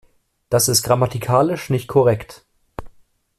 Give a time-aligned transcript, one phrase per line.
[0.49, 2.43] Das ist grammatikalisch nicht korrekt.